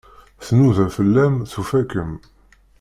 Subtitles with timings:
[0.45, 2.11] Tnuda fell-am, tufa-kem.